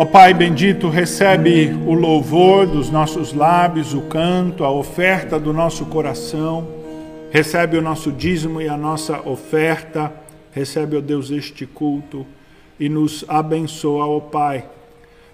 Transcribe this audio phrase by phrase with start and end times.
[0.00, 5.86] Ó Pai bendito, recebe o louvor dos nossos lábios, o canto, a oferta do nosso
[5.86, 6.68] coração.
[7.32, 10.12] Recebe o nosso dízimo e a nossa oferta.
[10.52, 12.24] Recebe, ó Deus, este culto
[12.78, 14.66] e nos abençoa, ó Pai,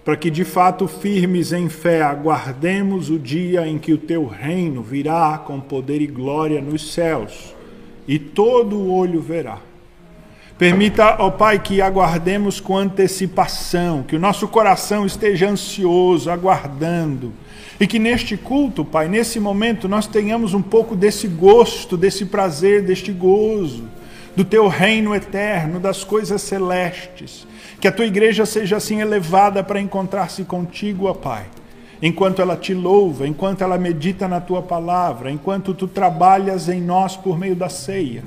[0.03, 4.81] para que de fato firmes em fé aguardemos o dia em que o teu reino
[4.81, 7.53] virá com poder e glória nos céus
[8.07, 9.59] e todo o olho verá.
[10.57, 17.33] Permita, ó Pai, que aguardemos com antecipação, que o nosso coração esteja ansioso, aguardando.
[17.77, 22.81] E que neste culto, Pai, nesse momento, nós tenhamos um pouco desse gosto, desse prazer,
[22.83, 23.83] deste gozo,
[24.33, 27.45] do Teu reino eterno, das coisas celestes.
[27.81, 31.47] Que a Tua igreja seja assim elevada para encontrar-se contigo, ó Pai.
[32.01, 37.17] Enquanto ela te louva, enquanto ela medita na Tua palavra, enquanto Tu trabalhas em nós
[37.17, 38.23] por meio da ceia.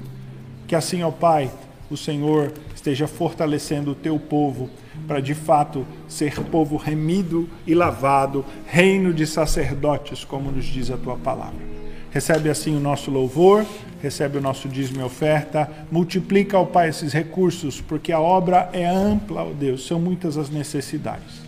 [0.67, 1.51] Que assim, ó Pai,
[1.91, 4.69] o Senhor esteja fortalecendo o teu povo
[5.07, 10.97] para de fato ser povo remido e lavado, reino de sacerdotes, como nos diz a
[10.97, 11.79] tua palavra.
[12.11, 13.67] Recebe assim o nosso louvor,
[14.03, 18.87] recebe o nosso dízimo e oferta, multiplica, ao Pai, esses recursos, porque a obra é
[18.87, 21.43] ampla, ó Deus, são muitas as necessidades.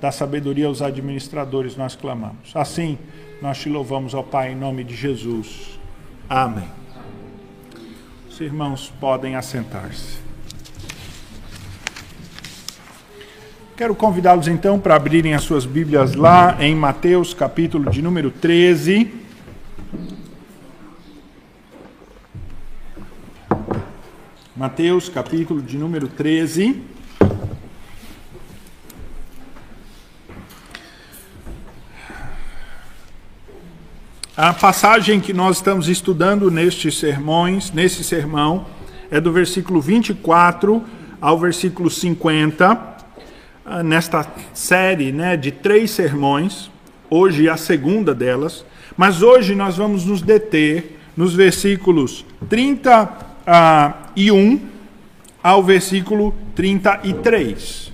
[0.00, 2.52] Da sabedoria aos administradores nós clamamos.
[2.54, 2.98] Assim,
[3.42, 5.78] nós te louvamos, ó Pai, em nome de Jesus.
[6.28, 6.87] Amém.
[8.38, 10.16] Os irmãos podem assentar-se.
[13.76, 19.12] Quero convidá-los então para abrirem as suas Bíblias lá em Mateus, capítulo de número 13.
[24.54, 26.80] Mateus, capítulo de número 13.
[34.40, 38.66] A passagem que nós estamos estudando nestes sermões, nesse sermão,
[39.10, 40.80] é do versículo 24
[41.20, 42.96] ao versículo 50,
[43.66, 46.70] ah, nesta série né, de três sermões,
[47.10, 48.64] hoje a segunda delas,
[48.96, 54.60] mas hoje nós vamos nos deter nos versículos 31
[55.42, 57.92] ao versículo 33.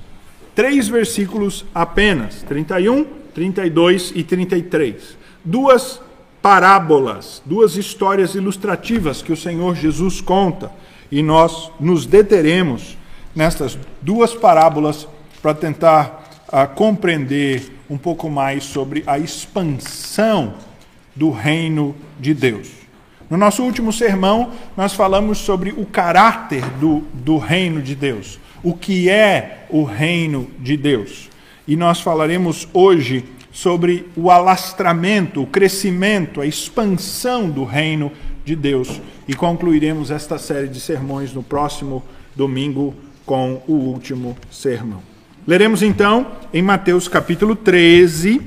[0.55, 5.17] Três versículos apenas, 31, 32 e 33.
[5.43, 6.04] Duas
[6.45, 10.71] parábolas, duas histórias ilustrativas que o Senhor Jesus conta,
[11.11, 12.99] e nós nos deteremos
[13.35, 15.09] nestas duas parábolas
[15.41, 20.53] para tentar uh, compreender um pouco mais sobre a expansão
[21.17, 22.69] do reino de Deus.
[23.31, 28.75] No nosso último sermão, nós falamos sobre o caráter do, do reino de Deus, o
[28.75, 31.31] que é o reino de Deus.
[31.67, 33.25] E nós falaremos hoje
[33.55, 38.11] sobre o alastramento, o crescimento, a expansão do reino
[38.45, 39.01] de Deus.
[39.29, 42.03] E concluiremos esta série de sermões no próximo
[42.35, 42.93] domingo
[43.25, 45.01] com o último sermão.
[45.47, 48.43] Leremos então em Mateus capítulo 13,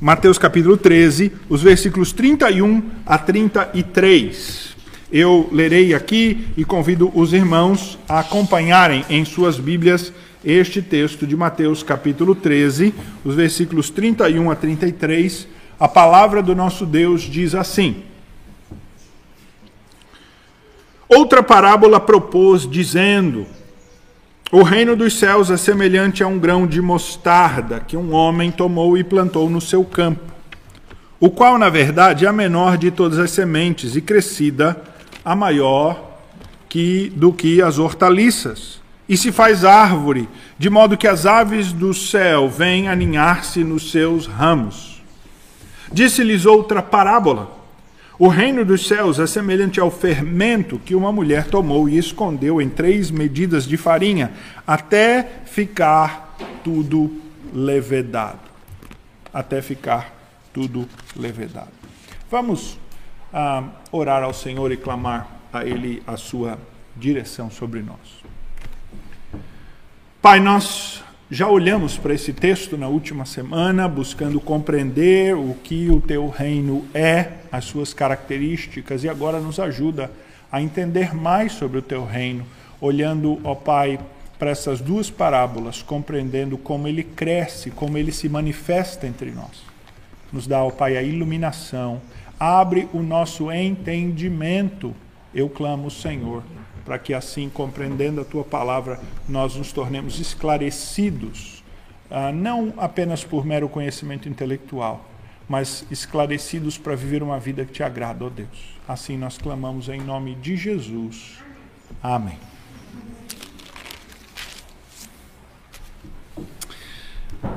[0.00, 4.76] Mateus capítulo 13, os versículos 31 a 33.
[5.12, 10.12] Eu lerei aqui e convido os irmãos a acompanharem em suas Bíblias
[10.44, 12.94] este texto de Mateus capítulo 13,
[13.24, 18.04] os versículos 31 a 33, a palavra do nosso Deus diz assim:
[21.08, 23.46] Outra parábola propôs, dizendo:
[24.52, 28.96] O reino dos céus é semelhante a um grão de mostarda que um homem tomou
[28.96, 30.32] e plantou no seu campo,
[31.18, 34.80] o qual, na verdade, é a menor de todas as sementes e crescida
[35.24, 36.20] a maior
[36.68, 38.77] que do que as hortaliças
[39.08, 44.26] e se faz árvore, de modo que as aves do céu vêm aninhar-se nos seus
[44.26, 45.02] ramos.
[45.90, 47.50] Disse-lhes outra parábola:
[48.18, 52.68] O reino dos céus é semelhante ao fermento que uma mulher tomou e escondeu em
[52.68, 54.32] três medidas de farinha,
[54.66, 57.10] até ficar tudo
[57.52, 58.40] levedado.
[59.32, 60.14] Até ficar
[60.52, 60.86] tudo
[61.16, 61.70] levedado.
[62.30, 62.78] Vamos
[63.32, 66.58] ah, orar ao Senhor e clamar a Ele a sua
[66.96, 68.17] direção sobre nós.
[70.20, 71.00] Pai, nós
[71.30, 76.84] já olhamos para esse texto na última semana, buscando compreender o que o teu reino
[76.92, 80.10] é, as suas características, e agora nos ajuda
[80.50, 82.44] a entender mais sobre o teu reino,
[82.80, 84.00] olhando, ó Pai,
[84.40, 89.62] para essas duas parábolas, compreendendo como ele cresce, como ele se manifesta entre nós.
[90.32, 92.00] Nos dá, ó Pai, a iluminação,
[92.40, 94.92] abre o nosso entendimento.
[95.32, 96.42] Eu clamo, Senhor
[96.88, 98.98] para que assim, compreendendo a tua palavra,
[99.28, 101.62] nós nos tornemos esclarecidos,
[102.10, 105.04] ah, não apenas por mero conhecimento intelectual,
[105.46, 108.78] mas esclarecidos para viver uma vida que te agrada, ó Deus.
[108.88, 111.34] Assim nós clamamos em nome de Jesus.
[112.02, 112.38] Amém.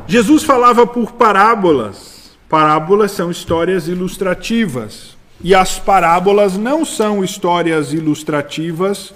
[0.07, 2.37] Jesus falava por parábolas.
[2.49, 5.15] Parábolas são histórias ilustrativas.
[5.43, 9.13] E as parábolas não são histórias ilustrativas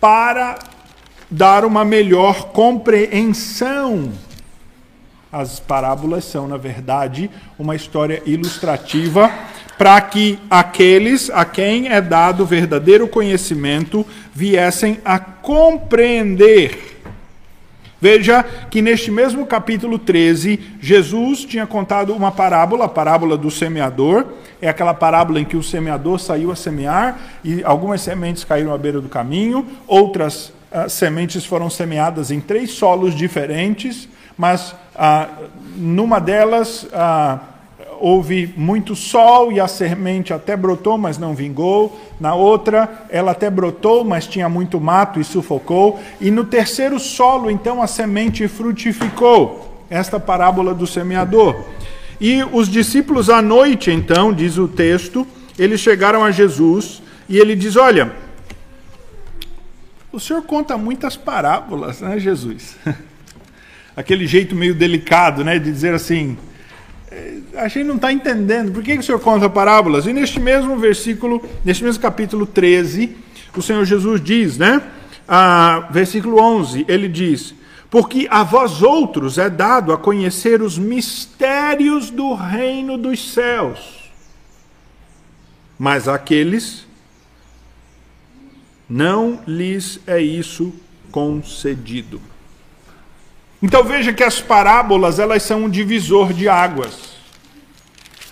[0.00, 0.58] para
[1.30, 4.12] dar uma melhor compreensão.
[5.30, 9.30] As parábolas são, na verdade, uma história ilustrativa
[9.76, 14.04] para que aqueles a quem é dado verdadeiro conhecimento
[14.34, 16.97] viessem a compreender
[18.00, 24.24] Veja que neste mesmo capítulo 13, Jesus tinha contado uma parábola, a parábola do semeador.
[24.62, 28.78] É aquela parábola em que o semeador saiu a semear e algumas sementes caíram à
[28.78, 36.20] beira do caminho, outras uh, sementes foram semeadas em três solos diferentes, mas uh, numa
[36.20, 36.84] delas.
[36.84, 37.57] Uh,
[38.00, 41.98] houve muito sol e a semente até brotou, mas não vingou.
[42.20, 46.00] Na outra, ela até brotou, mas tinha muito mato e sufocou.
[46.20, 49.86] E no terceiro solo, então, a semente frutificou.
[49.90, 51.64] Esta parábola do semeador.
[52.20, 55.26] E os discípulos à noite, então, diz o texto,
[55.58, 58.12] eles chegaram a Jesus e ele diz: Olha,
[60.12, 62.76] o senhor conta muitas parábolas, né, Jesus?
[63.96, 66.36] Aquele jeito meio delicado, né, de dizer assim
[67.56, 68.72] a gente não está entendendo.
[68.72, 70.06] Por que, que o Senhor conta parábolas?
[70.06, 73.16] E neste mesmo versículo, neste mesmo capítulo 13,
[73.56, 74.82] o Senhor Jesus diz, né?
[75.26, 77.54] Ah, versículo 11, ele diz:
[77.90, 84.10] Porque a vós outros é dado a conhecer os mistérios do reino dos céus,
[85.78, 86.86] mas aqueles
[88.88, 90.72] não lhes é isso
[91.10, 92.20] concedido.
[93.62, 97.18] Então veja que as parábolas, elas são um divisor de águas.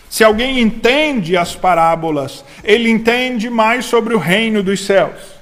[0.08, 5.36] Se alguém entende as parábolas, ele entende mais sobre o reino dos céus.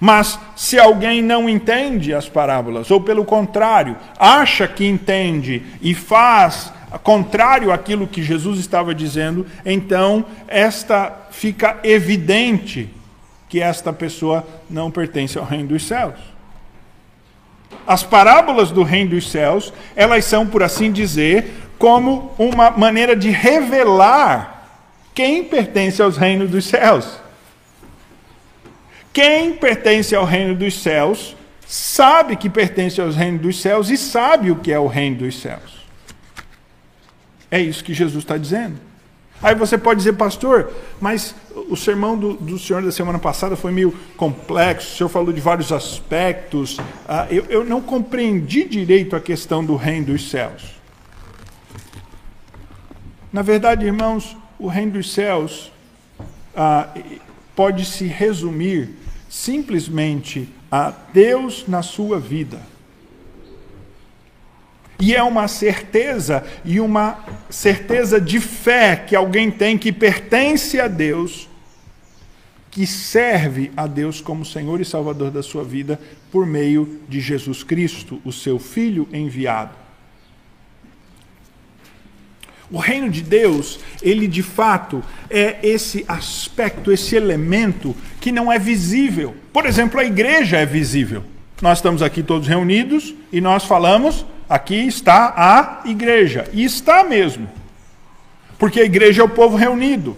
[0.00, 6.72] Mas se alguém não entende as parábolas, ou pelo contrário, acha que entende e faz
[6.98, 12.88] contrário àquilo que Jesus estava dizendo, então esta fica evidente
[13.48, 16.29] que esta pessoa não pertence ao reino dos céus.
[17.86, 23.30] As parábolas do reino dos céus, elas são, por assim dizer, como uma maneira de
[23.30, 24.80] revelar
[25.14, 27.18] quem pertence aos reinos dos céus.
[29.12, 31.36] Quem pertence ao reino dos céus
[31.66, 35.40] sabe que pertence aos reinos dos céus e sabe o que é o reino dos
[35.40, 35.80] céus.
[37.50, 38.76] É isso que Jesus está dizendo.
[39.42, 40.70] Aí você pode dizer, pastor,
[41.00, 41.34] mas
[41.70, 45.40] o sermão do, do senhor da semana passada foi meio complexo, o senhor falou de
[45.40, 46.78] vários aspectos,
[47.08, 50.74] ah, eu, eu não compreendi direito a questão do reino dos céus.
[53.32, 55.70] Na verdade, irmãos, o reino dos céus
[56.56, 56.88] ah,
[57.54, 58.96] pode se resumir
[59.28, 62.60] simplesmente a Deus na sua vida.
[64.98, 70.88] E é uma certeza e uma certeza de fé que alguém tem que pertence a
[70.88, 71.48] Deus,
[72.70, 76.00] que serve a Deus como Senhor e Salvador da sua vida
[76.30, 79.74] por meio de Jesus Cristo, o seu Filho enviado.
[82.70, 88.60] O reino de Deus, ele de fato é esse aspecto, esse elemento que não é
[88.60, 89.34] visível.
[89.52, 91.24] Por exemplo, a igreja é visível.
[91.60, 96.48] Nós estamos aqui todos reunidos e nós falamos, aqui está a igreja.
[96.52, 97.50] E está mesmo.
[98.56, 100.16] Porque a igreja é o povo reunido.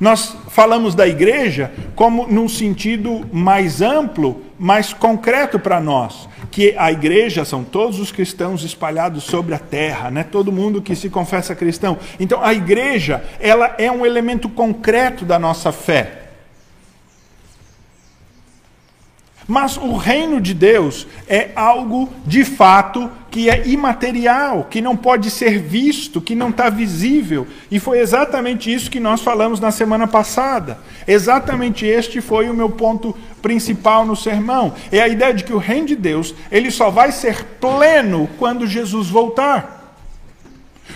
[0.00, 6.90] Nós falamos da igreja como num sentido mais amplo, mais concreto para nós, que a
[6.90, 10.24] igreja são todos os cristãos espalhados sobre a terra, né?
[10.24, 11.98] Todo mundo que se confessa cristão.
[12.18, 16.19] Então a igreja, ela é um elemento concreto da nossa fé.
[19.50, 25.28] Mas o reino de Deus é algo de fato que é imaterial, que não pode
[25.28, 27.48] ser visto, que não está visível.
[27.68, 30.78] E foi exatamente isso que nós falamos na semana passada.
[31.04, 34.72] Exatamente este foi o meu ponto principal no sermão.
[34.92, 38.68] É a ideia de que o reino de Deus ele só vai ser pleno quando
[38.68, 39.96] Jesus voltar.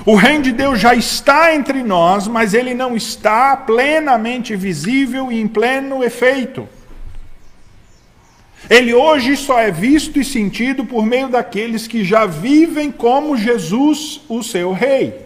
[0.06, 5.40] O reino de Deus já está entre nós, mas ele não está plenamente visível e
[5.40, 6.68] em pleno efeito.
[8.68, 14.20] Ele hoje só é visto e sentido por meio daqueles que já vivem como Jesus,
[14.28, 15.24] o seu rei.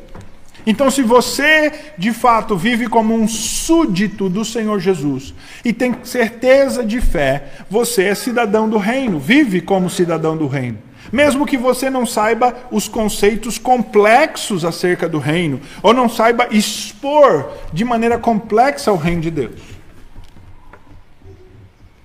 [0.67, 5.33] Então, se você de fato vive como um súdito do Senhor Jesus
[5.65, 10.79] e tem certeza de fé, você é cidadão do reino, vive como cidadão do reino.
[11.11, 17.51] Mesmo que você não saiba os conceitos complexos acerca do reino, ou não saiba expor
[17.73, 19.78] de maneira complexa o reino de Deus.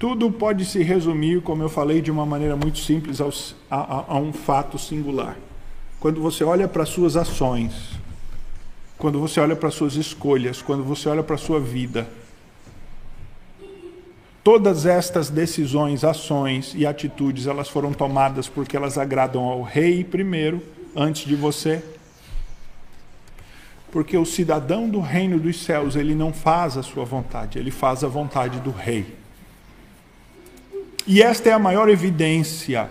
[0.04, 3.22] Tudo pode se resumir, como eu falei, de uma maneira muito simples
[3.72, 5.38] a, a, um fato singular.
[5.98, 7.92] quando você olha para as suas ações,
[8.98, 12.06] quando você olha para as suas escolhas, quando você olha para sua vida,
[14.44, 20.62] todas estas decisões, ações e atitudes, elas foram tomadas porque elas agradam ao rei primeiro,
[20.94, 21.82] antes de você.
[23.90, 28.04] Porque o cidadão do reino dos céus, ele não faz a sua vontade, ele faz
[28.04, 29.23] a vontade do rei.
[31.06, 32.90] E esta é a maior evidência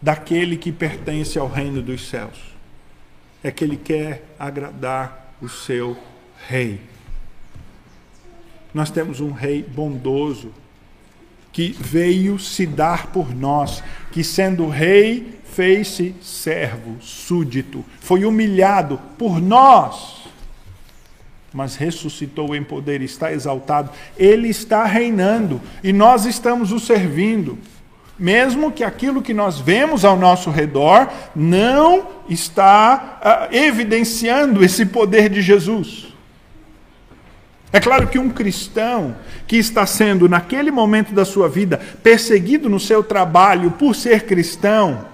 [0.00, 2.38] daquele que pertence ao reino dos céus.
[3.42, 5.96] É que ele quer agradar o seu
[6.48, 6.80] rei.
[8.72, 10.52] Nós temos um rei bondoso
[11.52, 19.40] que veio se dar por nós, que sendo rei fez-se servo, súdito, foi humilhado por
[19.40, 20.15] nós,
[21.56, 27.58] mas ressuscitou em poder, está exaltado, ele está reinando e nós estamos o servindo
[28.18, 35.28] mesmo que aquilo que nós vemos ao nosso redor não está uh, evidenciando esse poder
[35.28, 36.14] de Jesus.
[37.70, 39.14] É claro que um cristão
[39.46, 45.04] que está sendo, naquele momento da sua vida, perseguido no seu trabalho por ser cristão,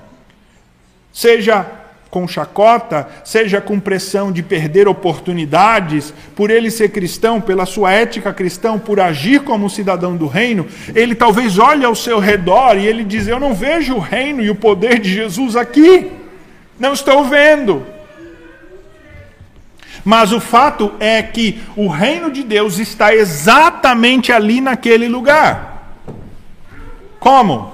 [1.12, 1.81] seja
[2.12, 8.35] com chacota, seja com pressão de perder oportunidades, por ele ser cristão, pela sua ética
[8.35, 13.02] cristã, por agir como cidadão do reino, ele talvez olhe ao seu redor e ele
[13.02, 16.12] diz: Eu não vejo o reino e o poder de Jesus aqui.
[16.78, 17.83] Não estou vendo.
[20.04, 25.97] Mas o fato é que o reino de Deus está exatamente ali naquele lugar.
[27.19, 27.73] Como?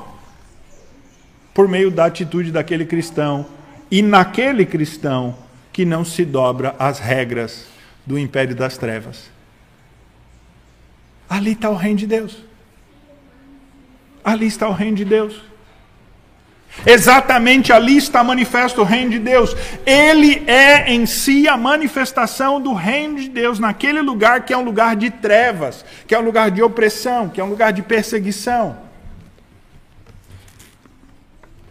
[1.52, 3.57] Por meio da atitude daquele cristão
[3.90, 5.36] e naquele cristão
[5.72, 7.66] que não se dobra às regras
[8.04, 9.30] do império das trevas.
[11.28, 12.42] Ali está o reino de Deus.
[14.24, 15.40] Ali está o reino de Deus.
[16.86, 19.54] Exatamente ali está manifesto o reino de Deus.
[19.84, 24.64] Ele é em si a manifestação do reino de Deus naquele lugar que é um
[24.64, 28.78] lugar de trevas, que é um lugar de opressão, que é um lugar de perseguição.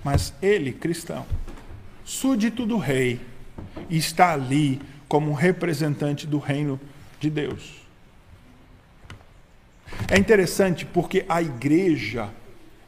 [0.04, 1.26] Mas ele, cristão,
[2.08, 3.20] súdito do rei,
[3.90, 6.80] e está ali como um representante do reino
[7.20, 7.86] de Deus.
[10.10, 12.30] É interessante porque a igreja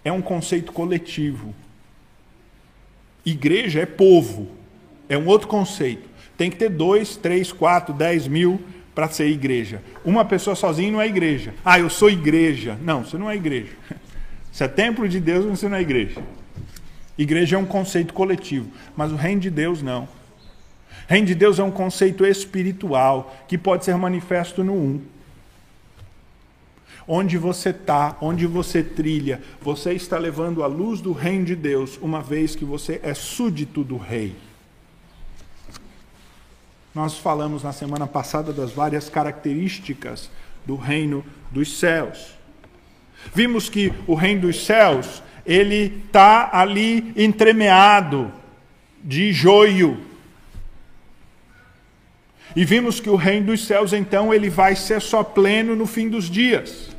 [0.05, 1.53] é um conceito coletivo.
[3.25, 4.47] Igreja é povo,
[5.09, 6.07] é um outro conceito.
[6.37, 8.61] Tem que ter dois, três, quatro, dez mil
[8.95, 9.83] para ser igreja.
[10.05, 11.53] Uma pessoa sozinha não é igreja.
[11.63, 12.77] Ah, eu sou igreja.
[12.81, 13.73] Não, você não é igreja.
[14.51, 16.19] Você é templo de Deus, você não é igreja.
[17.19, 20.07] Igreja é um conceito coletivo, mas o reino de Deus não.
[21.05, 25.01] Reino de Deus é um conceito espiritual que pode ser manifesto no um.
[27.05, 31.97] Onde você está, onde você trilha, você está levando a luz do reino de Deus,
[32.01, 34.33] uma vez que você é súdito do rei.
[36.95, 40.31] Nós falamos na semana passada das várias características
[40.65, 42.33] do reino dos céus.
[43.35, 48.31] Vimos que o reino dos céus ele está ali entremeado
[49.03, 49.99] de joio.
[52.55, 56.07] E vimos que o reino dos céus, então, ele vai ser só pleno no fim
[56.07, 56.95] dos dias.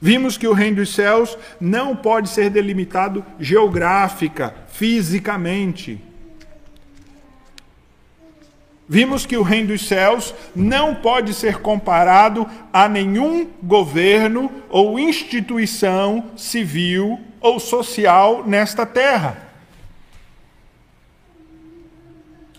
[0.00, 6.00] Vimos que o reino dos céus não pode ser delimitado geográfica, fisicamente.
[8.86, 16.24] Vimos que o reino dos céus não pode ser comparado a nenhum governo ou instituição
[16.36, 19.44] civil ou social nesta terra.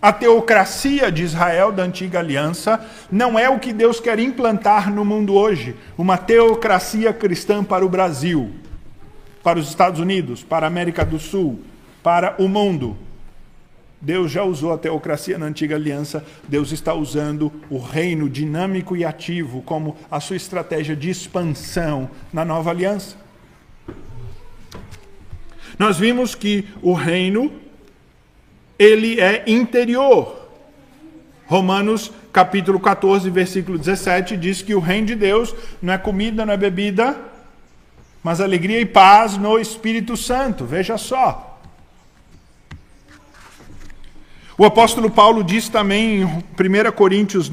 [0.02, 5.04] A teocracia de Israel da antiga aliança não é o que Deus quer implantar no
[5.04, 8.52] mundo hoje, uma teocracia cristã para o Brasil,
[9.42, 11.60] para os Estados Unidos, para a América do Sul,
[12.02, 12.96] para o mundo.
[14.06, 19.04] Deus já usou a teocracia na antiga aliança, Deus está usando o reino dinâmico e
[19.04, 23.16] ativo como a sua estratégia de expansão na nova aliança.
[25.76, 27.50] Nós vimos que o reino
[28.78, 30.50] ele é interior.
[31.46, 36.54] Romanos capítulo 14, versículo 17 diz que o reino de Deus não é comida, não
[36.54, 37.16] é bebida,
[38.22, 40.64] mas alegria e paz no Espírito Santo.
[40.64, 41.45] Veja só.
[44.58, 47.52] O apóstolo Paulo diz também em 1 Coríntios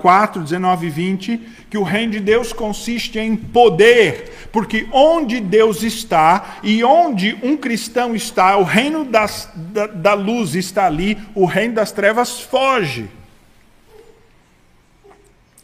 [0.00, 5.82] 4, 19 e 20, que o reino de Deus consiste em poder, porque onde Deus
[5.82, 11.44] está e onde um cristão está, o reino das, da, da luz está ali, o
[11.44, 13.10] reino das trevas foge.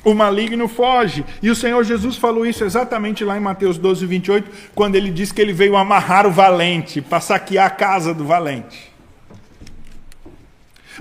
[0.05, 1.25] O maligno foge.
[1.43, 5.33] E o Senhor Jesus falou isso exatamente lá em Mateus 12, 28, quando ele diz
[5.33, 8.94] que ele veio amarrar o valente, para saquear a casa do valente.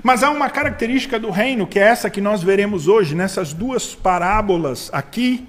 [0.02, 3.94] Mas há uma característica do reino, que é essa que nós veremos hoje, nessas duas
[3.94, 5.46] parábolas aqui,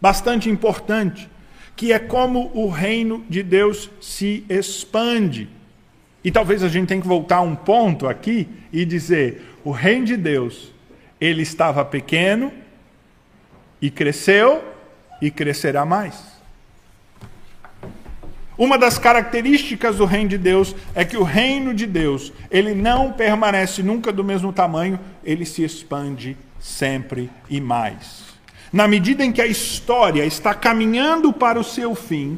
[0.00, 1.28] bastante importante,
[1.76, 5.48] que é como o reino de Deus se expande.
[6.24, 10.16] E talvez a gente tenha que voltar um ponto aqui e dizer: o reino de
[10.16, 10.72] Deus,
[11.20, 12.52] ele estava pequeno
[13.80, 14.64] e cresceu
[15.22, 16.37] e crescerá mais.
[18.58, 23.12] Uma das características do reino de Deus é que o reino de Deus, ele não
[23.12, 28.24] permanece nunca do mesmo tamanho, ele se expande sempre e mais.
[28.72, 32.36] Na medida em que a história está caminhando para o seu fim,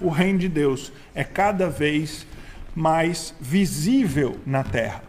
[0.00, 2.26] o reino de Deus é cada vez
[2.74, 5.04] mais visível na terra.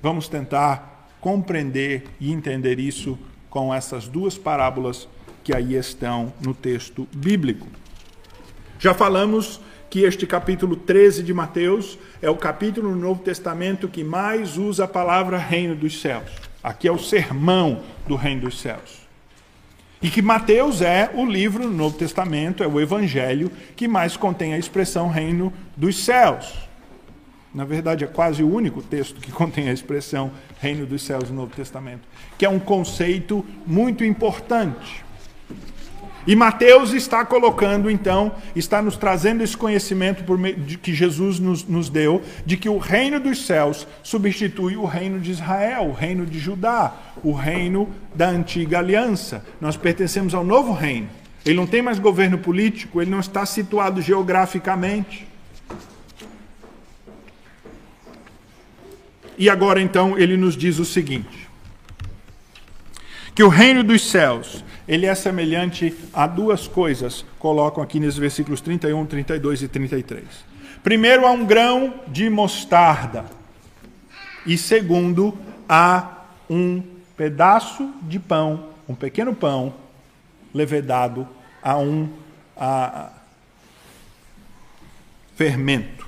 [0.00, 3.18] Vamos tentar compreender e entender isso
[3.50, 5.06] com essas duas parábolas
[5.42, 7.66] que aí estão no texto bíblico.
[8.84, 14.04] Já falamos que este capítulo 13 de Mateus é o capítulo no Novo Testamento que
[14.04, 16.30] mais usa a palavra reino dos céus.
[16.62, 19.08] Aqui é o sermão do reino dos céus.
[20.02, 24.52] E que Mateus é o livro no Novo Testamento, é o evangelho que mais contém
[24.52, 26.52] a expressão reino dos céus.
[27.54, 31.36] Na verdade, é quase o único texto que contém a expressão reino dos céus no
[31.36, 35.03] Novo Testamento, que é um conceito muito importante.
[36.26, 40.24] E Mateus está colocando, então, está nos trazendo esse conhecimento
[40.56, 45.20] de que Jesus nos, nos deu, de que o reino dos céus substitui o reino
[45.20, 49.44] de Israel, o reino de Judá, o reino da antiga aliança.
[49.60, 51.08] Nós pertencemos ao novo reino.
[51.44, 55.26] Ele não tem mais governo político, ele não está situado geograficamente.
[59.36, 61.48] E agora, então, ele nos diz o seguinte:
[63.34, 68.60] que o reino dos céus ele é semelhante a duas coisas, colocam aqui nesses versículos
[68.60, 70.24] 31, 32 e 33.
[70.82, 73.24] Primeiro, a um grão de mostarda.
[74.44, 76.82] E segundo, a um
[77.16, 79.74] pedaço de pão, um pequeno pão,
[80.52, 81.26] levedado
[81.62, 82.10] a um
[82.54, 83.10] a,
[85.34, 86.06] fermento.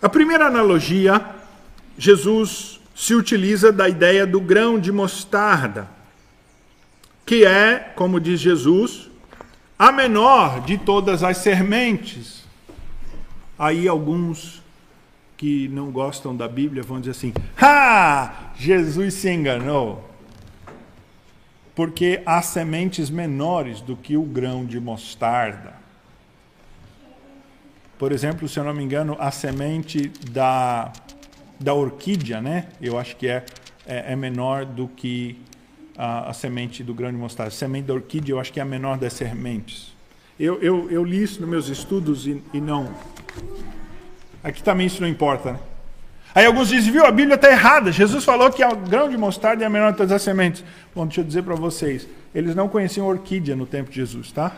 [0.00, 1.24] A primeira analogia,
[1.96, 5.88] Jesus se utiliza da ideia do grão de mostarda,
[7.24, 9.08] que é, como diz Jesus,
[9.78, 12.44] a menor de todas as sementes.
[13.56, 14.60] Aí alguns
[15.36, 20.04] que não gostam da Bíblia vão dizer assim: "Ah, Jesus se enganou".
[21.76, 25.72] Porque há sementes menores do que o grão de mostarda.
[27.96, 30.92] Por exemplo, se eu não me engano, a semente da
[31.58, 32.66] da orquídea, né?
[32.80, 33.44] Eu acho que é,
[33.86, 35.38] é, é menor do que
[35.96, 37.48] a, a, semente do grão de mostarda.
[37.48, 39.94] A semente da orquídea eu acho que é a menor das sementes.
[40.38, 42.94] Eu, eu, eu li isso nos meus estudos e, e não.
[44.42, 45.58] Aqui também isso não importa, né?
[46.34, 47.90] Aí alguns dizem, viu, a Bíblia está errada.
[47.90, 50.62] Jesus falou que o grão de mostarda é a menor de todas as sementes.
[50.94, 52.06] Bom, deixa eu dizer para vocês.
[52.32, 54.54] Eles não conheciam orquídea no tempo de Jesus, tá?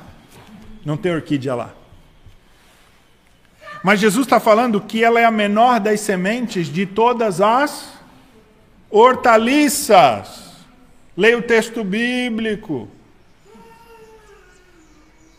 [0.84, 1.74] Não tem orquídea lá.
[3.82, 7.92] Mas Jesus está falando que ela é a menor das sementes de todas as
[8.90, 10.50] hortaliças.
[11.16, 12.88] Leia o texto bíblico.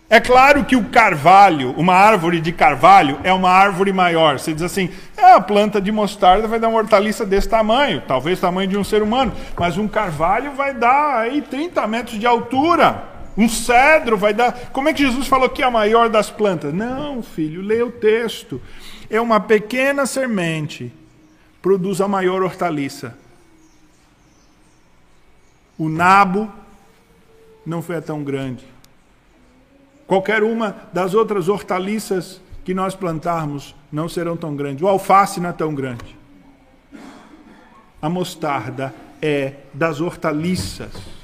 [0.10, 4.38] É claro que o carvalho, uma árvore de carvalho, é uma árvore maior.
[4.38, 8.38] Você diz assim, é, a planta de mostarda vai dar uma hortaliça desse tamanho, talvez
[8.38, 13.04] tamanho de um ser humano, mas um carvalho vai dar aí 30 metros de altura.
[13.38, 14.72] Um cedro vai dar.
[14.72, 16.74] Como é que Jesus falou que é a maior das plantas?
[16.74, 18.62] Não, filho, leia o texto.
[19.10, 20.92] É uma pequena semente
[21.62, 23.18] produz a maior hortaliça.
[25.78, 26.52] O nabo
[27.66, 28.66] não foi tão grande.
[30.08, 34.84] Qualquer uma das outras hortaliças que nós plantarmos não serão tão grandes.
[34.84, 36.18] O alface não é tão grande.
[38.02, 41.21] A mostarda é das hortaliças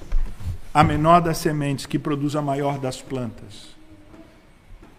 [0.77, 3.75] a menor das sementes que produz a maior das plantas.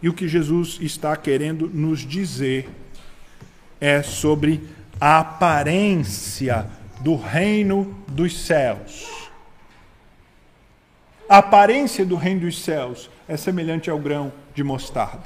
[0.03, 2.69] E o que Jesus está querendo nos dizer
[3.81, 4.69] é sobre
[5.01, 6.69] a aparência
[7.01, 9.31] do reino dos céus.
[11.29, 15.23] A aparência do reino dos céus é semelhante ao grão de mostarda.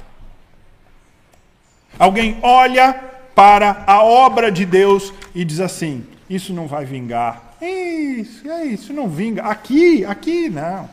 [1.97, 2.93] Alguém olha
[3.33, 8.65] para a obra de Deus e diz assim: Isso não vai vingar, é isso, é
[8.65, 9.43] isso, não vinga.
[9.43, 10.89] Aqui, aqui, não.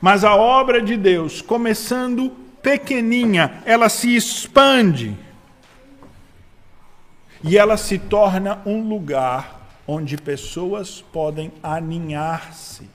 [0.00, 2.30] Mas a obra de Deus, começando
[2.62, 5.16] pequeninha, ela se expande.
[7.42, 12.88] E ela se torna um lugar onde pessoas podem aninhar-se.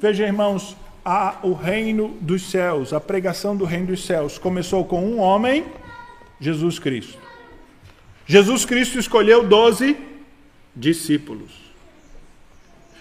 [0.00, 4.38] Veja, irmãos, a, o reino dos céus, a pregação do reino dos céus.
[4.38, 5.66] Começou com um homem,
[6.40, 7.18] Jesus Cristo.
[8.26, 9.96] Jesus Cristo escolheu doze
[10.74, 11.64] discípulos.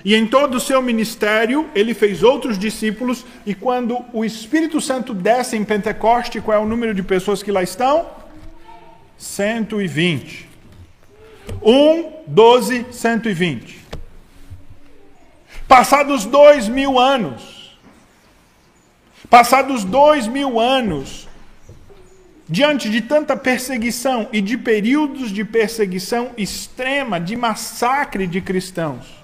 [0.06, 5.14] E em todo o seu ministério, ele fez outros discípulos, e quando o Espírito Santo
[5.14, 8.06] desce em Pentecoste, qual é o número de pessoas que lá estão?
[9.18, 10.50] 120.
[11.62, 13.84] 1, 12, 120.
[15.68, 17.80] Passados dois mil anos,
[19.30, 21.23] passados dois mil anos,
[22.48, 29.24] diante de tanta perseguição e de períodos de perseguição extrema, de massacre de cristãos,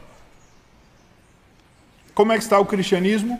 [2.13, 3.39] como é que está o cristianismo?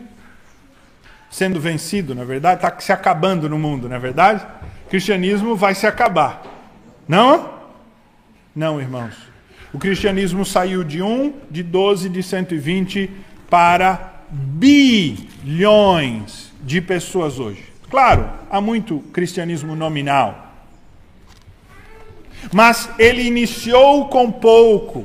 [1.30, 2.64] Sendo vencido, na verdade?
[2.64, 4.42] Está se acabando no mundo, não é verdade?
[4.86, 6.42] O cristianismo vai se acabar.
[7.06, 7.60] Não?
[8.56, 9.14] Não, irmãos.
[9.72, 13.10] O cristianismo saiu de 1, de 12, de 120
[13.48, 15.70] para bilhões
[16.62, 17.69] de pessoas hoje.
[17.90, 20.46] Claro, há muito cristianismo nominal.
[22.52, 25.04] Mas ele iniciou com pouco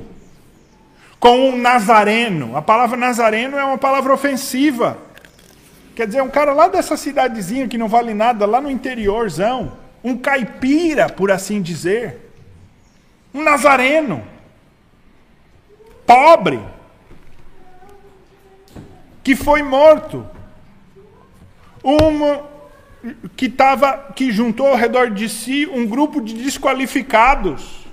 [1.20, 2.56] com um nazareno.
[2.56, 5.00] A palavra nazareno é uma palavra ofensiva.
[5.96, 9.72] Quer dizer, um cara lá dessa cidadezinha que não vale nada, lá no interiorzão.
[10.04, 12.32] Um caipira, por assim dizer.
[13.34, 14.24] Um nazareno.
[16.06, 16.60] Pobre.
[19.24, 20.24] Que foi morto.
[21.84, 22.55] Um
[23.36, 27.86] que tava, que juntou ao redor de si um grupo de desqualificados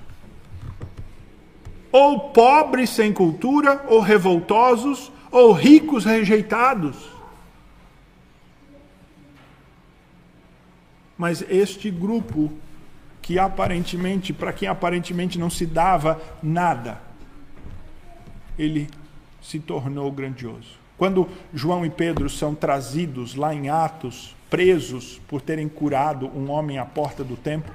[1.93, 6.97] ou pobres sem cultura, ou revoltosos, ou ricos rejeitados.
[11.19, 12.51] Mas este grupo,
[13.21, 17.01] que aparentemente, para quem aparentemente não se dava nada,
[18.59, 18.89] ele
[19.43, 20.81] se tornou grandioso.
[20.97, 26.77] Quando João e Pedro são trazidos lá em Atos, presos por terem curado um homem
[26.77, 27.73] à porta do templo,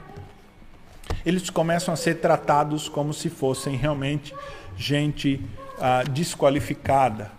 [1.25, 4.31] eles começam a ser tratados como se fossem realmente
[4.77, 5.41] gente
[5.79, 7.31] ah, desqualificada.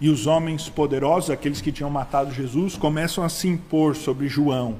[0.00, 4.76] E os homens poderosos, aqueles que tinham matado Jesus, começam a se impor sobre João.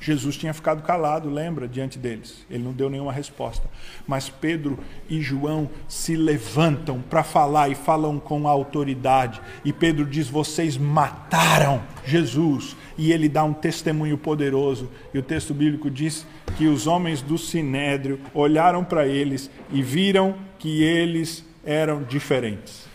[0.00, 2.44] Jesus tinha ficado calado, lembra, diante deles.
[2.50, 3.68] Ele não deu nenhuma resposta.
[4.06, 4.78] Mas Pedro
[5.08, 9.40] e João se levantam para falar e falam com autoridade.
[9.64, 12.76] E Pedro diz: Vocês mataram Jesus.
[12.98, 14.90] E ele dá um testemunho poderoso.
[15.12, 20.34] E o texto bíblico diz que os homens do sinédrio olharam para eles e viram
[20.58, 22.86] que eles eram diferentes.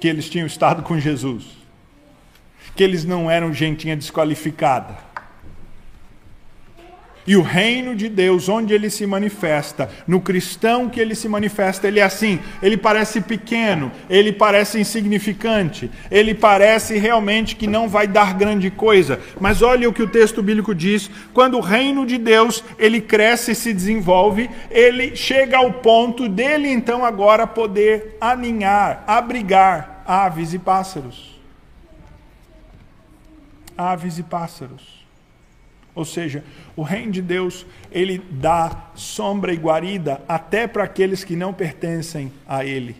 [0.00, 1.61] Que eles tinham estado com Jesus
[2.74, 5.12] que eles não eram gentinha desqualificada.
[7.24, 11.86] E o reino de Deus, onde ele se manifesta, no cristão que ele se manifesta,
[11.86, 18.08] ele é assim: ele parece pequeno, ele parece insignificante, ele parece realmente que não vai
[18.08, 19.20] dar grande coisa.
[19.40, 23.52] Mas olha o que o texto bíblico diz: quando o reino de Deus ele cresce
[23.52, 30.58] e se desenvolve, ele chega ao ponto dele então agora poder aninhar, abrigar aves e
[30.58, 31.32] pássaros
[33.76, 35.02] aves e pássaros.
[35.94, 36.42] Ou seja,
[36.74, 42.32] o reino de Deus, ele dá sombra e guarida até para aqueles que não pertencem
[42.48, 42.96] a ele.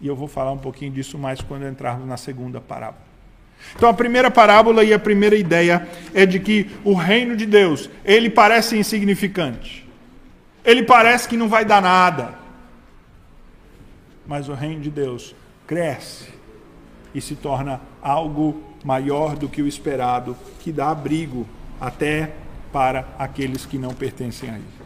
[0.00, 3.02] E eu vou falar um pouquinho disso mais quando entrarmos na segunda parábola.
[3.74, 7.88] Então a primeira parábola e a primeira ideia é de que o reino de Deus,
[8.04, 9.88] ele parece insignificante.
[10.64, 12.34] Ele parece que não vai dar nada.
[14.26, 15.34] Mas o reino de Deus
[15.66, 16.28] cresce
[17.14, 21.46] e se torna algo maior do que o esperado, que dá abrigo
[21.80, 22.32] até
[22.72, 24.82] para aqueles que não pertencem a ele.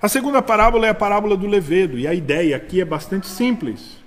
[0.00, 3.98] A segunda parábola é a parábola do levedo, e a ideia aqui é bastante simples.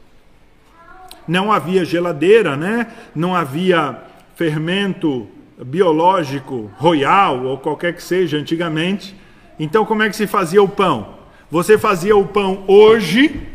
[1.28, 2.88] Não havia geladeira, né?
[3.16, 4.02] não havia
[4.36, 9.16] fermento biológico royal ou qualquer que seja antigamente.
[9.58, 11.16] Então, como é que se fazia o pão?
[11.50, 13.48] Você fazia o pão hoje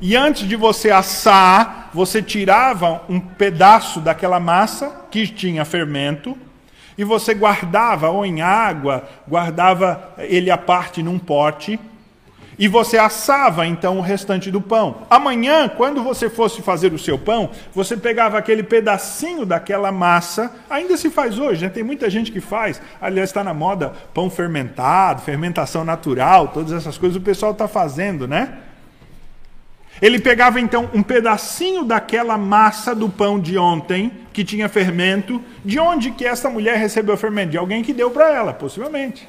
[0.00, 6.36] e antes de você assar, você tirava um pedaço daquela massa que tinha fermento
[6.96, 11.78] e você guardava ou em água, guardava ele à parte num pote
[12.58, 14.98] e você assava então o restante do pão.
[15.08, 20.94] Amanhã, quando você fosse fazer o seu pão, você pegava aquele pedacinho daquela massa, ainda
[20.98, 21.70] se faz hoje, né?
[21.70, 26.98] tem muita gente que faz, aliás, está na moda pão fermentado, fermentação natural, todas essas
[26.98, 28.58] coisas o pessoal está fazendo, né?
[30.00, 35.42] Ele pegava então um pedacinho daquela massa do pão de ontem, que tinha fermento.
[35.64, 37.50] De onde que essa mulher recebeu fermento?
[37.50, 39.26] De alguém que deu para ela, possivelmente.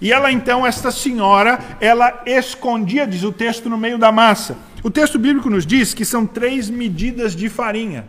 [0.00, 4.56] E ela então, esta senhora, ela escondia, diz o texto, no meio da massa.
[4.82, 8.08] O texto bíblico nos diz que são três medidas de farinha.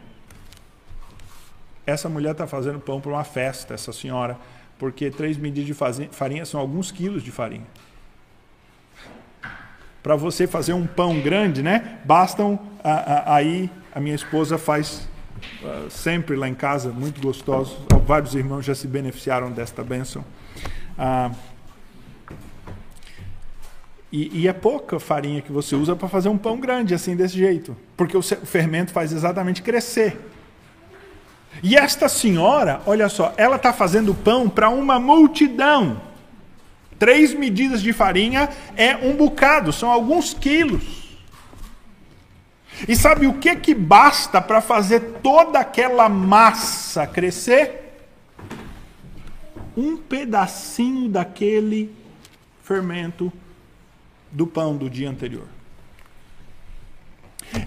[1.86, 4.38] Essa mulher está fazendo pão para uma festa, essa senhora,
[4.80, 7.68] porque três medidas de farinha são alguns quilos de farinha.
[10.04, 12.00] Para você fazer um pão grande, né?
[12.06, 12.60] Bastam
[13.26, 15.08] aí a minha esposa faz
[15.62, 17.78] uh, sempre lá em casa, muito gostoso.
[18.06, 20.26] Vários irmãos já se beneficiaram desta bênção.
[20.98, 21.36] Uh,
[24.12, 27.36] e, e, é pouca farinha que você usa para fazer um pão grande, assim, desse
[27.36, 27.76] jeito.
[27.98, 30.20] Porque o fermento faz exatamente crescer.
[31.64, 36.00] E esta senhora, olha só, ela está fazendo pão para uma multidão.
[37.04, 41.20] Três medidas de farinha é um bocado, são alguns quilos.
[42.88, 48.00] E sabe o que que basta para fazer toda aquela massa crescer?
[49.76, 51.94] Um pedacinho daquele
[52.62, 53.34] fermento
[54.32, 55.50] do pão do dia anterior.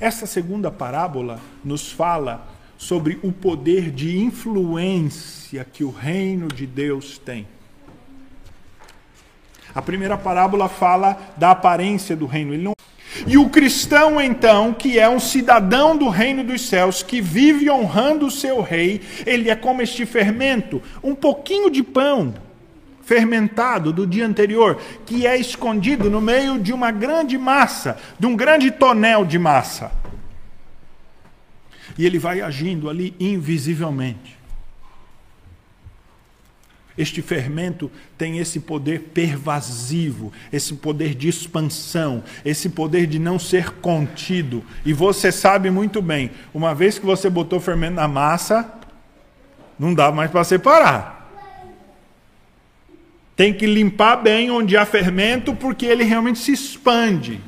[0.00, 7.18] Essa segunda parábola nos fala sobre o poder de influência que o reino de Deus
[7.18, 7.46] tem.
[9.76, 12.56] A primeira parábola fala da aparência do reino.
[12.56, 12.72] Não...
[13.26, 18.24] E o cristão, então, que é um cidadão do reino dos céus, que vive honrando
[18.24, 22.32] o seu rei, ele é como este fermento, um pouquinho de pão
[23.02, 28.34] fermentado do dia anterior, que é escondido no meio de uma grande massa, de um
[28.34, 29.92] grande tonel de massa.
[31.98, 34.35] E ele vai agindo ali invisivelmente.
[36.96, 43.70] Este fermento tem esse poder pervasivo, esse poder de expansão, esse poder de não ser
[43.74, 44.64] contido.
[44.84, 48.72] E você sabe muito bem, uma vez que você botou fermento na massa,
[49.78, 51.16] não dá mais para separar.
[53.36, 57.38] Tem que limpar bem onde há fermento, porque ele realmente se expande.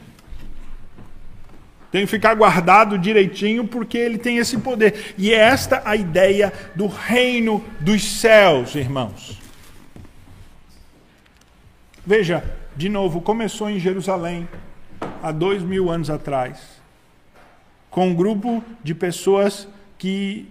[1.90, 5.14] Tem que ficar guardado direitinho, porque ele tem esse poder.
[5.16, 9.40] E é esta a ideia do reino dos céus, irmãos.
[12.06, 12.44] Veja,
[12.76, 14.48] de novo, começou em Jerusalém,
[15.22, 16.58] há dois mil anos atrás,
[17.90, 20.46] com um grupo de pessoas que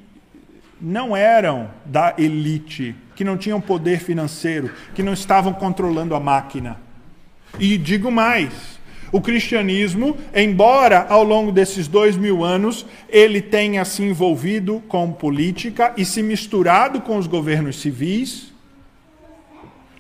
[0.82, 6.78] não eram da elite que não tinham poder financeiro, que não estavam controlando a máquina.
[7.60, 8.77] E digo mais:
[9.12, 15.94] o cristianismo, embora ao longo desses dois mil anos ele tenha se envolvido com política
[15.98, 18.54] e se misturado com os governos civis,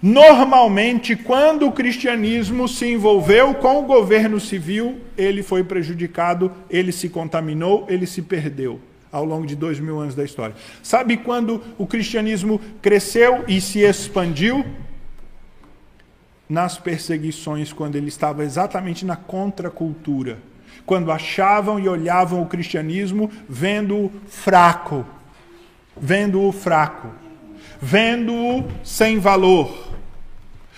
[0.02, 7.10] normalmente, quando o cristianismo se envolveu com o governo civil, ele foi prejudicado, ele se
[7.10, 8.80] contaminou, ele se perdeu
[9.12, 10.56] ao longo de dois mil anos da história.
[10.84, 14.66] Sabe quando o cristianismo cresceu e se expandiu?
[16.50, 20.38] Nas perseguições, quando ele estava exatamente na contracultura.
[20.86, 25.06] Quando achavam e olhavam o cristianismo vendo-o fraco,
[26.00, 27.10] vendo-o fraco,
[27.82, 29.88] vendo-o sem valor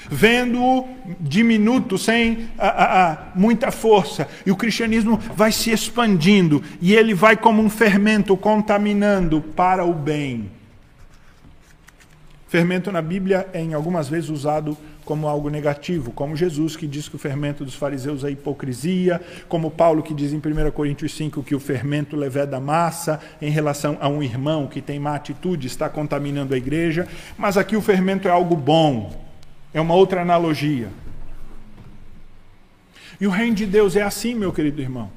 [0.09, 0.87] vendo-o
[1.19, 4.27] diminuto, sem a, a, a, muita força.
[4.45, 9.93] E o cristianismo vai se expandindo e ele vai como um fermento contaminando para o
[9.93, 10.49] bem.
[12.47, 14.75] Fermento na Bíblia é em algumas vezes usado
[15.09, 19.71] como algo negativo, como Jesus que diz que o fermento dos fariseus é hipocrisia, como
[19.71, 23.97] Paulo que diz em 1 Coríntios 5 que o fermento leveda da massa em relação
[23.99, 27.07] a um irmão que tem má atitude, está contaminando a igreja,
[27.39, 29.11] mas aqui o fermento é algo bom,
[29.73, 30.89] é uma outra analogia.
[33.19, 35.09] E o reino de Deus é assim, meu querido irmão.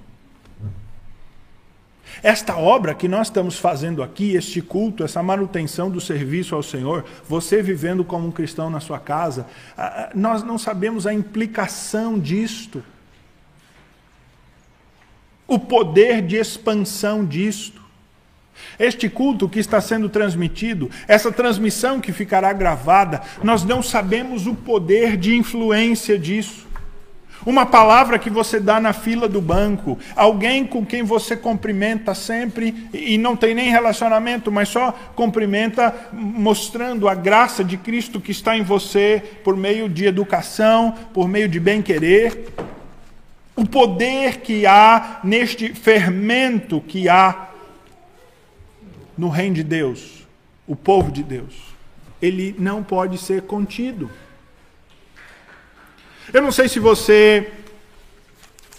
[2.20, 7.04] Esta obra que nós estamos fazendo aqui, este culto, essa manutenção do serviço ao Senhor,
[7.28, 9.46] você vivendo como um cristão na sua casa,
[10.14, 12.82] nós não sabemos a implicação disto,
[15.46, 17.80] o poder de expansão disto.
[18.78, 24.54] Este culto que está sendo transmitido, essa transmissão que ficará gravada, nós não sabemos o
[24.54, 26.71] poder de influência disso.
[27.44, 32.88] Uma palavra que você dá na fila do banco, alguém com quem você cumprimenta sempre
[32.92, 38.56] e não tem nem relacionamento, mas só cumprimenta mostrando a graça de Cristo que está
[38.56, 42.48] em você por meio de educação, por meio de bem-querer.
[43.56, 47.48] O poder que há neste fermento que há
[49.18, 50.26] no reino de Deus,
[50.66, 51.54] o povo de Deus,
[52.20, 54.08] ele não pode ser contido.
[56.32, 57.52] Eu não sei se você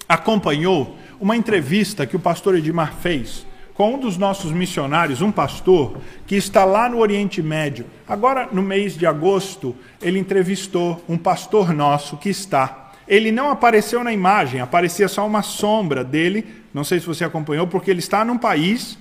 [0.09, 5.97] acompanhou uma entrevista que o pastor Edmar fez com um dos nossos missionários, um pastor,
[6.25, 7.85] que está lá no Oriente Médio.
[8.07, 12.91] Agora, no mês de agosto, ele entrevistou um pastor nosso que está.
[13.07, 16.45] Ele não apareceu na imagem, aparecia só uma sombra dele.
[16.73, 18.97] Não sei se você acompanhou, porque ele está num país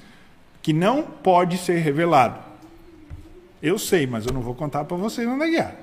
[0.60, 2.38] que não pode ser revelado.
[3.62, 5.81] Eu sei, mas eu não vou contar para vocês onde é.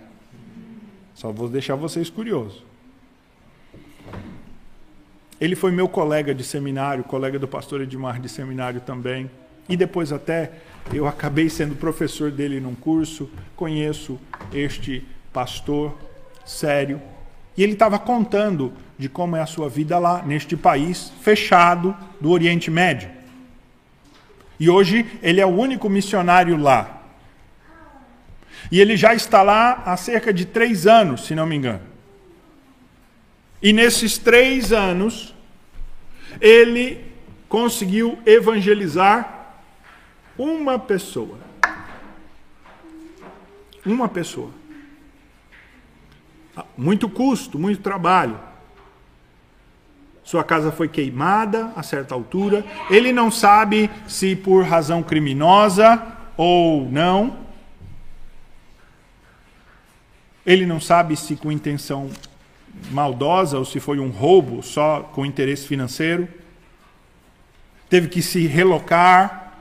[1.19, 2.63] Só vou deixar vocês curiosos.
[5.39, 9.29] Ele foi meu colega de seminário, colega do pastor Edmar de seminário também.
[9.67, 10.53] E depois até
[10.93, 14.17] eu acabei sendo professor dele num curso, conheço
[14.53, 15.93] este pastor
[16.45, 17.01] sério.
[17.57, 22.31] E ele estava contando de como é a sua vida lá, neste país fechado do
[22.31, 23.09] Oriente Médio.
[24.57, 26.98] E hoje ele é o único missionário lá.
[28.71, 31.81] E ele já está lá há cerca de três anos, se não me engano.
[33.61, 35.35] E nesses três anos,
[36.39, 37.05] ele
[37.47, 39.55] conseguiu evangelizar
[40.37, 41.37] uma pessoa.
[43.85, 44.51] Uma pessoa.
[46.77, 48.39] Muito custo, muito trabalho.
[50.23, 52.63] Sua casa foi queimada a certa altura.
[52.89, 56.01] Ele não sabe se por razão criminosa
[56.37, 57.48] ou não.
[60.49, 62.09] Ele não sabe se com intenção
[62.89, 66.27] maldosa ou se foi um roubo só com interesse financeiro.
[67.87, 69.53] Teve que se relocar.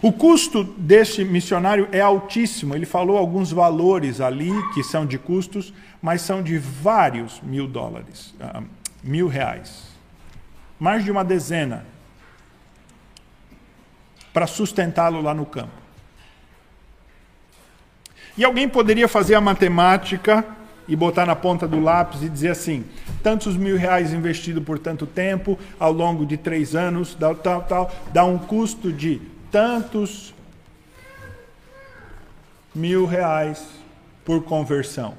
[0.00, 2.72] O custo deste missionário é altíssimo.
[2.72, 8.32] Ele falou alguns valores ali que são de custos, mas são de vários mil dólares,
[8.40, 8.62] uh,
[9.02, 9.88] mil reais.
[10.78, 11.84] Mais de uma dezena
[14.32, 15.81] para sustentá-lo lá no campo.
[18.36, 20.44] E alguém poderia fazer a matemática
[20.88, 22.84] e botar na ponta do lápis e dizer assim:
[23.22, 27.92] tantos mil reais investido por tanto tempo, ao longo de três anos, tal, tal, tal,
[28.12, 30.34] dá um custo de tantos
[32.74, 33.64] mil reais
[34.24, 35.14] por conversão.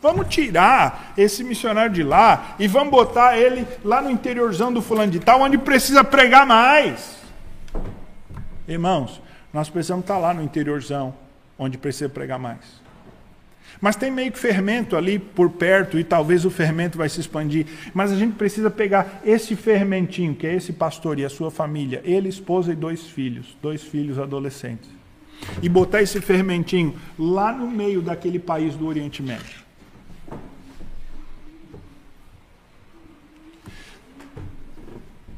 [0.00, 5.12] Vamos tirar esse missionário de lá e vamos botar ele lá no interiorzão do fulano
[5.12, 7.16] de tal, onde precisa pregar mais.
[8.66, 11.14] Irmãos, nós precisamos estar lá no interiorzão,
[11.62, 12.82] onde precisa pregar mais.
[13.80, 17.66] Mas tem meio que fermento ali por perto e talvez o fermento vai se expandir.
[17.92, 22.00] Mas a gente precisa pegar esse fermentinho, que é esse pastor e a sua família,
[22.04, 24.88] ele, esposa e dois filhos, dois filhos adolescentes,
[25.62, 29.62] e botar esse fermentinho lá no meio daquele país do Oriente Médio.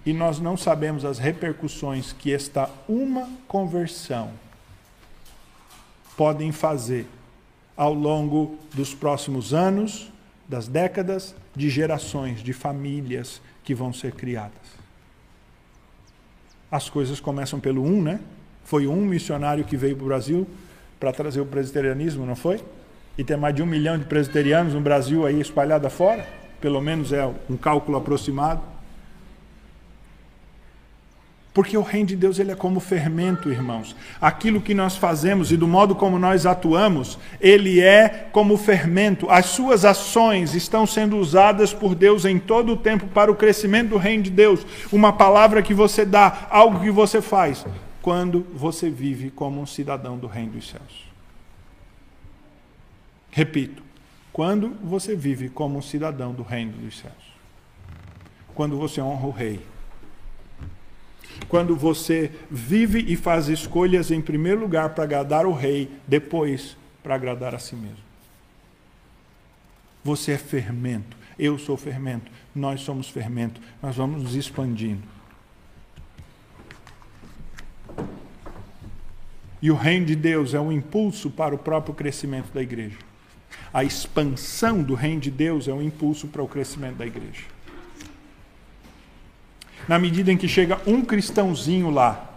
[0.07, 4.44] E nós não sabemos as repercussões que esta uma conversão
[6.17, 7.07] podem fazer
[7.77, 10.13] ao longo dos próximos anos,
[10.49, 14.53] das décadas, de gerações, de famílias que vão ser criadas.
[16.71, 18.21] As coisas começam pelo um, né?
[18.65, 20.47] Foi um missionário que veio para o Brasil
[20.99, 22.61] para trazer o presbiterianismo, não foi?
[23.17, 26.27] E tem mais de um milhão de presbiterianos no Brasil aí espalhado fora,
[26.61, 28.74] pelo menos é um cálculo aproximado.
[31.55, 33.95] Porque o reino de Deus ele é como fermento, irmãos.
[34.21, 39.31] Aquilo que nós fazemos e do modo como nós atuamos, ele é como fermento.
[39.31, 43.91] As suas ações estão sendo usadas por Deus em todo o tempo para o crescimento
[43.91, 44.67] do reino de Deus.
[44.91, 47.65] Uma palavra que você dá, algo que você faz,
[48.03, 51.09] quando você vive como um cidadão do reino dos céus.
[53.31, 53.81] Repito,
[54.33, 57.15] quando você vive como um cidadão do reino dos céus.
[58.57, 59.74] Quando você honra o rei
[61.49, 67.15] quando você vive e faz escolhas em primeiro lugar para agradar o rei, depois para
[67.15, 68.05] agradar a si mesmo.
[70.03, 75.03] Você é fermento, eu sou fermento, nós somos fermento, nós vamos nos expandindo.
[79.63, 82.99] E o reino de Deus é um impulso para o próprio crescimento da igreja.
[83.73, 87.54] A expansão do reino de Deus é um impulso para o crescimento da igreja
[89.89, 92.31] na medida em que chega um cristãozinho lá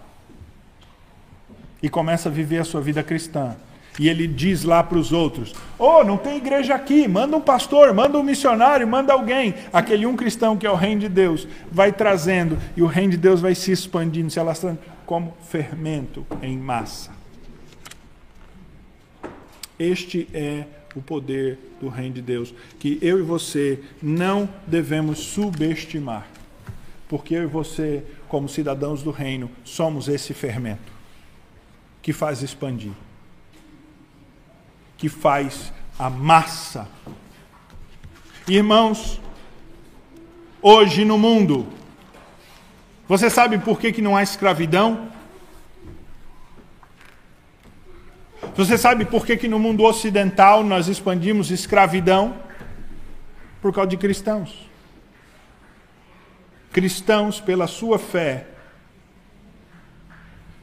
[1.82, 3.56] e começa a viver a sua vida cristã.
[4.00, 7.94] E ele diz lá para os outros: Oh, não tem igreja aqui, manda um pastor,
[7.94, 9.56] manda um missionário, manda alguém.
[9.74, 13.18] Aquele um cristão que é o reino de Deus vai trazendo, e o reino de
[13.18, 17.12] Deus vai se expandindo, se alastrando como fermento em massa.
[19.80, 20.66] Este é
[20.96, 26.37] o poder do reino de Deus, que eu e você não devemos subestimar
[27.08, 30.92] porque eu e você, como cidadãos do reino, somos esse fermento
[32.02, 32.94] que faz expandir,
[34.98, 36.88] que faz a massa.
[38.48, 39.20] Irmãos,
[40.62, 41.68] hoje no mundo,
[43.08, 45.08] Você sabe por que, que não há escravidão?
[48.54, 52.36] Você sabe por que, que no mundo ocidental nós expandimos escravidão?
[53.62, 54.67] Por causa de cristãos.
[56.78, 58.46] Cristãos, pela sua fé,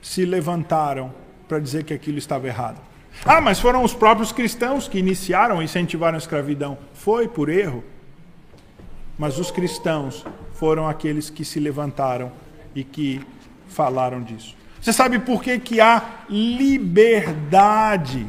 [0.01, 1.13] se levantaram
[1.49, 2.81] para dizer que aquilo estava errado.
[3.25, 6.79] Ah, mas foram os próprios cristãos que iniciaram e incentivaram a escravidão.
[6.93, 7.83] Foi por erro.
[9.19, 12.31] Mas os cristãos foram aqueles que se levantaram
[12.77, 13.21] e que
[13.67, 14.55] falaram disso.
[14.81, 18.25] Você sabe por que, que há liberdade?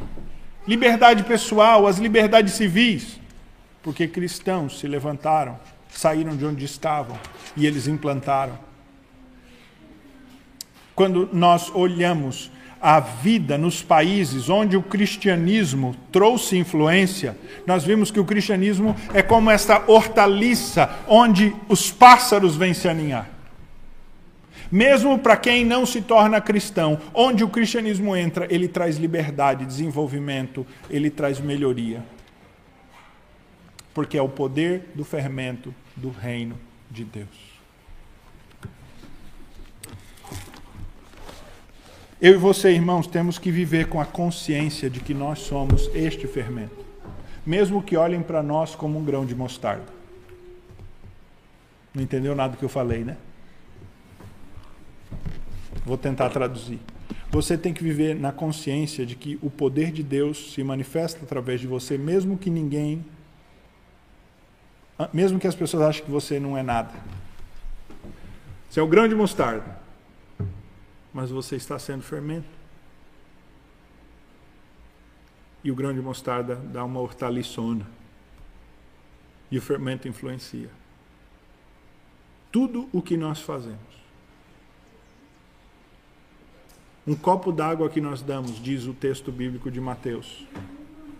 [0.67, 3.19] Liberdade pessoal, as liberdades civis.
[3.83, 5.59] Porque cristãos se levantaram,
[5.95, 7.17] saíram de onde estavam
[7.55, 8.59] e eles implantaram.
[10.93, 18.19] Quando nós olhamos a vida nos países onde o cristianismo trouxe influência, nós vimos que
[18.19, 23.29] o cristianismo é como essa hortaliça onde os pássaros vêm se aninhar.
[24.71, 30.65] Mesmo para quem não se torna cristão, onde o cristianismo entra, ele traz liberdade, desenvolvimento,
[30.89, 32.03] ele traz melhoria.
[33.93, 36.57] Porque é o poder do fermento do reino
[36.89, 37.55] de Deus.
[42.21, 46.25] Eu e você, irmãos, temos que viver com a consciência de que nós somos este
[46.27, 46.85] fermento,
[47.45, 49.93] mesmo que olhem para nós como um grão de mostarda.
[51.93, 53.17] Não entendeu nada que eu falei, né?
[55.85, 56.79] Vou tentar traduzir.
[57.29, 61.59] Você tem que viver na consciência de que o poder de Deus se manifesta através
[61.59, 63.05] de você, mesmo que ninguém.
[65.13, 66.93] Mesmo que as pessoas achem que você não é nada.
[68.69, 69.79] Você é o grão de mostarda.
[71.13, 72.47] Mas você está sendo fermento.
[75.63, 77.85] E o grão de mostarda dá uma hortaliçona.
[79.51, 80.69] E o fermento influencia.
[82.51, 83.95] Tudo o que nós fazemos
[87.07, 90.43] Um copo d'água que nós damos, diz o texto bíblico de Mateus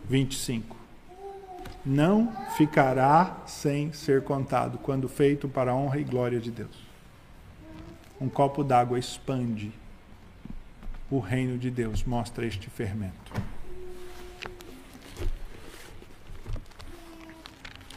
[0.10, 0.85] 25.
[1.86, 6.76] Não ficará sem ser contado, quando feito para a honra e glória de Deus.
[8.20, 9.72] Um copo d'água expande
[11.12, 13.32] o reino de Deus, mostra este fermento.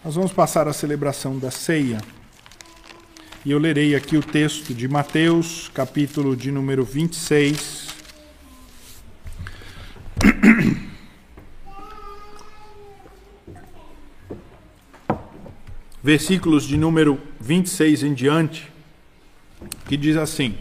[0.04, 1.98] Nós vamos passar a celebração da ceia.
[3.44, 7.87] E eu lerei aqui o texto de Mateus, capítulo de número 26.
[16.08, 18.72] Versículos de número 26 em diante,
[19.86, 20.54] que diz assim: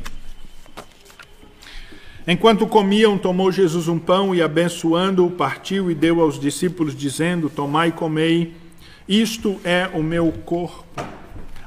[2.28, 7.88] Enquanto comiam, tomou Jesus um pão e, abençoando-o, partiu e deu aos discípulos, dizendo: Tomai
[7.88, 8.56] e comei,
[9.08, 10.84] isto é o meu corpo.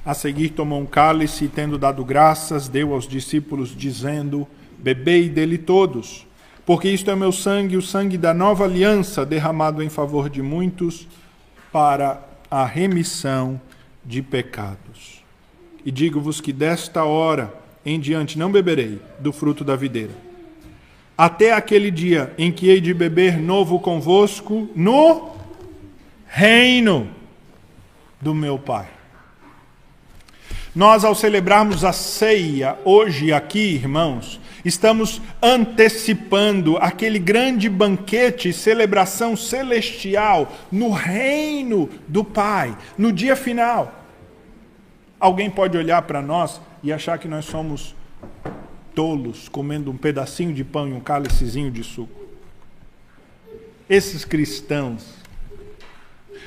[0.05, 4.47] A seguir, tomou um cálice e, tendo dado graças, deu aos discípulos, dizendo:
[4.79, 6.27] Bebei dele todos
[6.67, 11.09] porque isto é meu sangue, o sangue da nova aliança, derramado em favor de muitos
[11.73, 13.59] para a remissão
[14.11, 15.25] de pecados.
[15.87, 17.55] E digo-vos que desta hora
[17.87, 20.13] em diante não beberei do fruto da videira,
[21.17, 25.31] até aquele dia em que hei de beber novo convosco no
[26.27, 27.09] reino
[28.21, 28.89] do meu Pai.
[30.75, 40.53] Nós, ao celebrarmos a ceia hoje aqui, irmãos, Estamos antecipando aquele grande banquete, celebração celestial
[40.71, 44.00] no reino do Pai, no dia final.
[45.21, 47.95] Alguém pode olhar para nós e achar que nós somos
[48.95, 52.19] tolos comendo um pedacinho de pão e um cálicezinho de suco.
[53.89, 55.21] Esses cristãos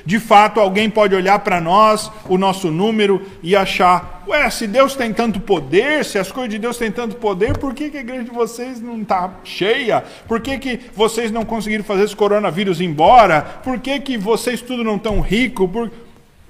[0.06, 4.94] de fato, alguém pode olhar para nós, o nosso número, e achar: ué, se Deus
[4.94, 8.00] tem tanto poder, se as coisas de Deus têm tanto poder, por que, que a
[8.00, 10.04] igreja de vocês não está cheia?
[10.28, 13.40] Por que, que vocês não conseguiram fazer esse coronavírus embora?
[13.40, 15.66] Por que, que vocês tudo não tão rico?
[15.66, 15.90] Por...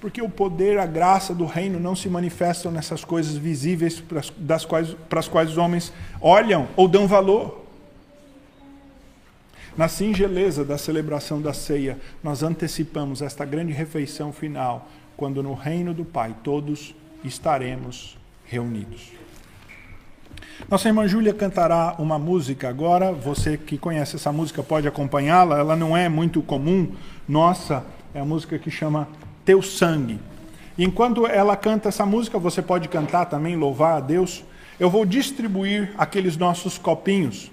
[0.05, 4.65] Porque o poder, a graça do reino não se manifestam nessas coisas visíveis para as
[4.67, 7.65] quais, para as quais os homens olham ou dão valor.
[9.75, 15.95] Na singeleza da celebração da ceia, nós antecipamos esta grande refeição final, quando no reino
[15.95, 16.95] do Pai todos
[17.25, 19.11] estaremos reunidos.
[20.69, 23.11] Nossa irmã Júlia cantará uma música agora.
[23.11, 25.61] Você que conhece essa música pode acompanhá-la.
[25.61, 26.93] Ela não é muito comum.
[27.27, 27.83] Nossa,
[28.15, 29.09] é a música que chama
[29.45, 30.19] Teu Sangue.
[30.77, 34.43] Enquanto ela canta essa música, você pode cantar também, louvar a Deus.
[34.79, 37.51] Eu vou distribuir aqueles nossos copinhos.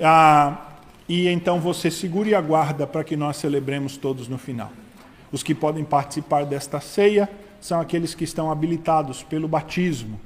[0.00, 0.76] Ah,
[1.08, 4.72] e então você segure e aguarda para que nós celebremos todos no final.
[5.30, 7.28] Os que podem participar desta ceia
[7.60, 10.18] são aqueles que estão habilitados pelo batismo,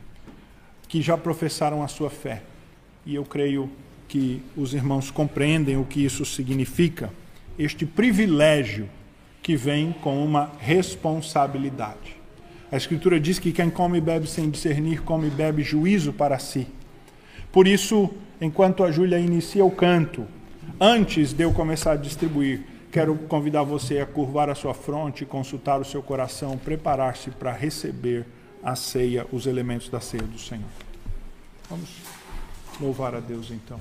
[0.88, 2.42] que já professaram a sua fé.
[3.05, 3.70] E eu creio
[4.09, 7.11] que os irmãos compreendem o que isso significa,
[7.59, 8.88] este privilégio
[9.43, 12.16] que vem com uma responsabilidade.
[12.70, 16.38] A Escritura diz que quem come e bebe sem discernir, come e bebe juízo para
[16.38, 16.66] si.
[17.51, 18.09] Por isso,
[18.40, 20.26] enquanto a Júlia inicia o canto,
[20.80, 25.80] antes de eu começar a distribuir, quero convidar você a curvar a sua fronte, consultar
[25.80, 28.24] o seu coração, preparar-se para receber
[28.62, 30.64] a ceia, os elementos da ceia do Senhor.
[31.68, 31.90] Vamos
[32.80, 33.78] louvar a Deus então.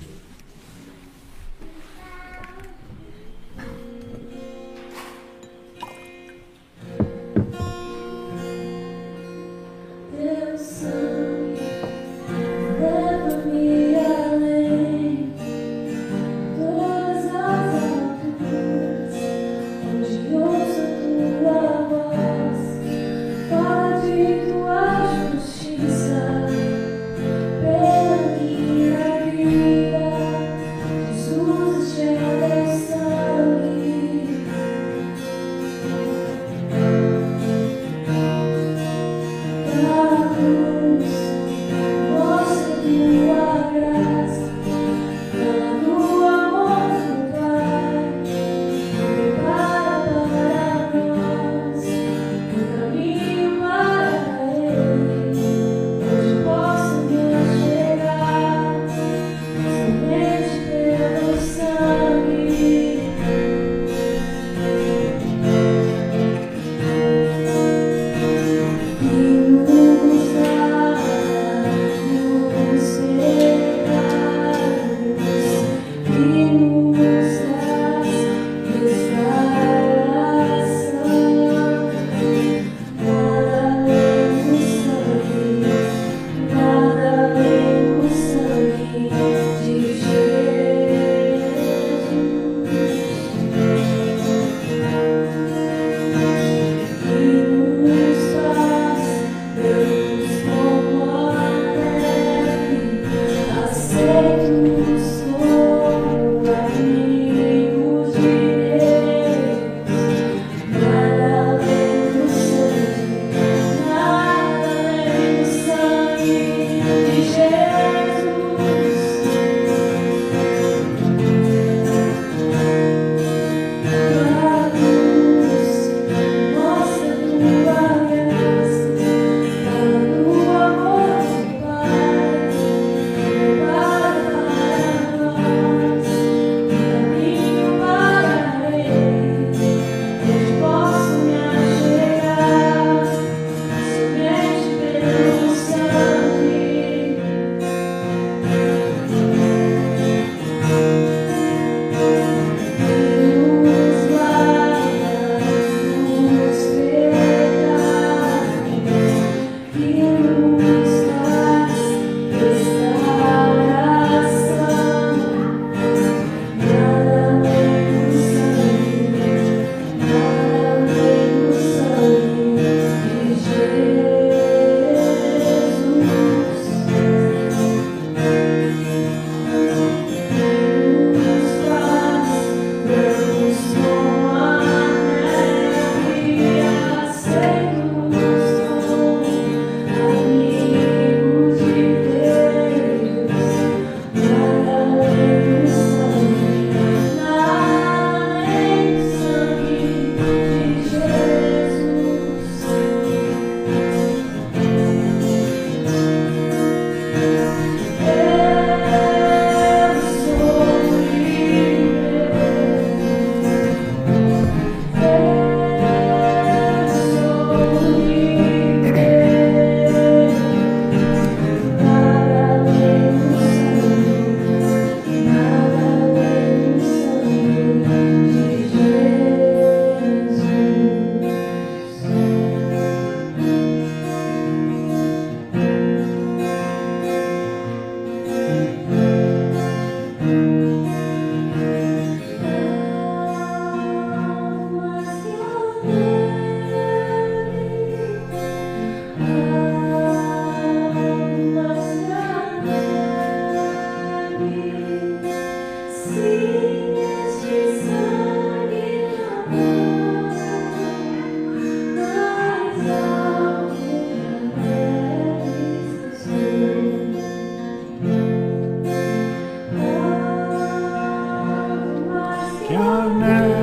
[272.72, 273.61] your name.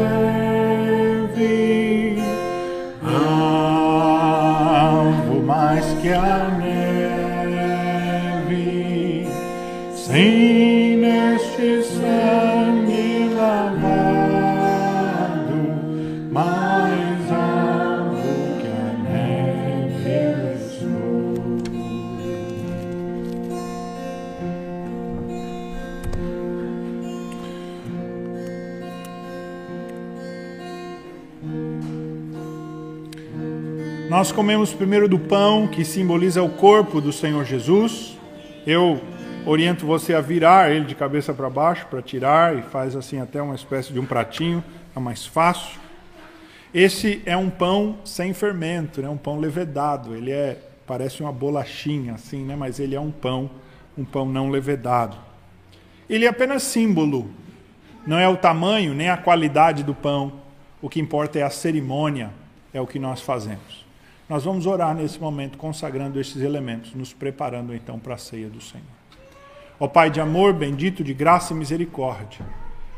[34.29, 38.15] Nós comemos primeiro do pão, que simboliza o corpo do Senhor Jesus.
[38.63, 39.01] Eu
[39.43, 43.41] oriento você a virar ele de cabeça para baixo para tirar e faz assim até
[43.41, 44.63] uma espécie de um pratinho,
[44.95, 45.79] é mais fácil.
[46.71, 49.09] Esse é um pão sem fermento, né?
[49.09, 50.15] um pão levedado.
[50.15, 52.55] Ele é parece uma bolachinha assim, né?
[52.55, 53.49] Mas ele é um pão,
[53.97, 55.17] um pão não levedado.
[56.07, 57.31] Ele é apenas símbolo.
[58.05, 60.33] Não é o tamanho nem a qualidade do pão.
[60.79, 62.29] O que importa é a cerimônia,
[62.71, 63.88] é o que nós fazemos.
[64.29, 68.61] Nós vamos orar nesse momento consagrando estes elementos, nos preparando então para a ceia do
[68.61, 68.85] Senhor.
[69.79, 72.45] Ó Pai de amor, bendito de graça e misericórdia,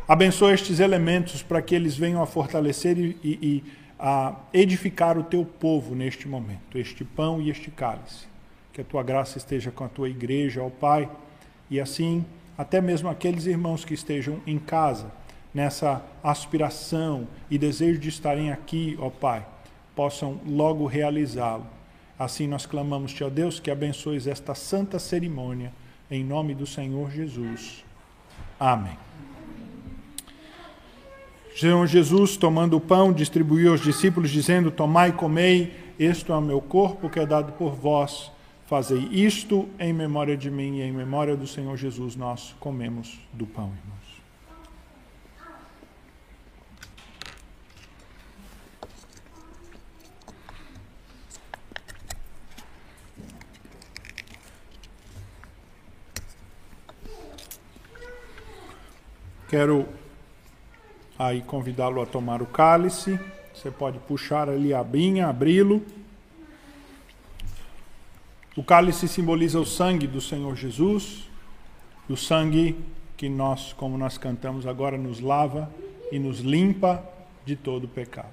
[0.06, 3.64] abençoa estes elementos para que eles venham a fortalecer e, e, e
[3.98, 8.28] a edificar o teu povo neste momento, este pão e este cálice.
[8.74, 11.10] Que a tua graça esteja com a tua igreja, ó Pai,
[11.70, 12.26] e assim
[12.58, 15.12] até mesmo aqueles irmãos que estejam em casa,
[15.54, 19.46] nessa aspiração e desejo de estarem aqui, ó Pai,
[19.96, 21.66] possam logo realizá-lo.
[22.18, 25.74] Assim nós clamamos-te, ó Deus, que abençoes esta santa cerimônia
[26.10, 27.84] em nome do Senhor Jesus.
[28.60, 28.98] Amém.
[31.56, 36.42] Senhor Jesus, tomando o pão, distribuiu aos discípulos, dizendo: Tomai e comei, este é o
[36.42, 38.32] meu corpo que é dado por vós.
[38.66, 43.46] Fazei isto em memória de mim e em memória do Senhor Jesus, nós comemos do
[43.46, 44.11] pão, irmãos.
[59.52, 59.86] Quero
[61.20, 63.20] aí convidá-lo a tomar o cálice.
[63.54, 65.86] Você pode puxar ali a abinha, abri-lo.
[68.56, 71.30] O cálice simboliza o sangue do Senhor Jesus,
[72.10, 72.78] o sangue
[73.18, 75.70] que nós, como nós cantamos agora, nos lava
[76.14, 77.04] e nos limpa
[77.46, 78.32] de todo pecado.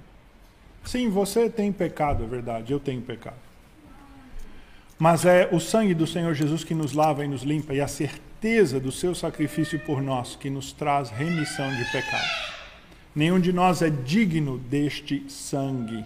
[0.84, 3.34] Sim, você tem pecado, é verdade, eu tenho pecado.
[4.96, 7.88] Mas é o sangue do Senhor Jesus que nos lava e nos limpa, e a
[8.40, 12.52] certeza do seu sacrifício por nós que nos traz remissão de pecados.
[13.12, 16.04] Nenhum de nós é digno deste sangue.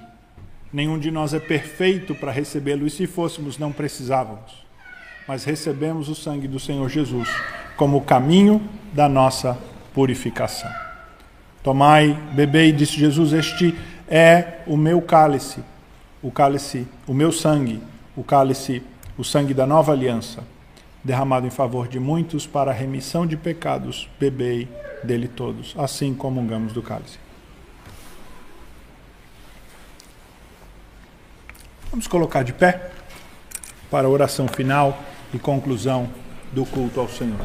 [0.73, 4.65] Nenhum de nós é perfeito para recebê-lo, e se fôssemos, não precisávamos.
[5.29, 7.29] Mas recebemos o sangue do Senhor Jesus
[7.77, 9.59] como o caminho da nossa
[9.93, 10.71] purificação.
[11.63, 13.75] Tomai, bebei, disse Jesus, este
[14.09, 15.63] é o meu cálice,
[16.23, 17.83] o cálice, o meu sangue,
[18.17, 18.83] o cálice,
[19.19, 20.43] o sangue da nova aliança,
[21.05, 24.09] derramado em favor de muitos para a remissão de pecados.
[24.19, 24.69] Bebei
[25.03, 27.19] dele todos, assim comungamos do cálice.
[31.91, 32.91] Vamos colocar de pé
[33.91, 34.99] para a oração final
[35.35, 36.09] e conclusão
[36.53, 37.41] do culto ao Senhor.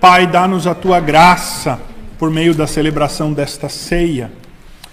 [0.00, 1.78] Pai, dá-nos a tua graça
[2.18, 4.32] por meio da celebração desta ceia.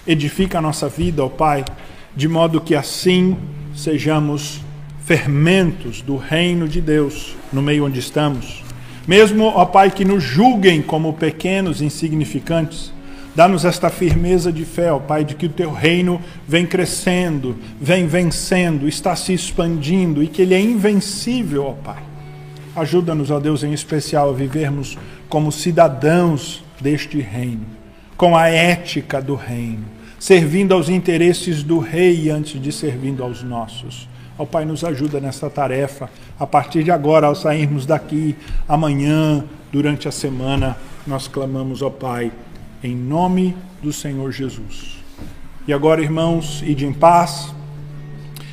[0.06, 1.64] Edifica a nossa vida, ó Pai,
[2.14, 3.36] de modo que assim
[3.74, 4.60] sejamos
[5.08, 8.68] fermentos do reino de Deus no meio onde estamos
[9.08, 12.92] mesmo, ó Pai, que nos julguem como pequenos, insignificantes,
[13.34, 18.06] dá-nos esta firmeza de fé, ó Pai, de que o teu reino vem crescendo, vem
[18.06, 22.02] vencendo, está se expandindo e que ele é invencível, ó Pai.
[22.76, 27.64] Ajuda-nos, ó Deus, em especial a vivermos como cidadãos deste reino,
[28.14, 29.86] com a ética do reino,
[30.18, 34.06] servindo aos interesses do rei antes de servindo aos nossos.
[34.38, 36.08] Ó Pai, nos ajuda nessa tarefa.
[36.38, 38.36] A partir de agora, ao sairmos daqui,
[38.68, 40.76] amanhã, durante a semana,
[41.06, 42.30] nós clamamos, ó Pai,
[42.82, 44.98] em nome do Senhor Jesus.
[45.66, 47.52] E agora, irmãos, ide em paz,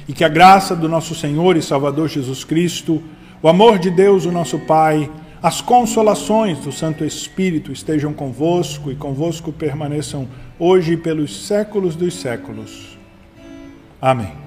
[0.07, 3.01] e que a graça do nosso Senhor e Salvador Jesus Cristo,
[3.41, 5.09] o amor de Deus, o nosso Pai,
[5.41, 10.27] as consolações do Santo Espírito estejam convosco e convosco permaneçam
[10.57, 12.97] hoje e pelos séculos dos séculos.
[14.01, 14.43] Amém.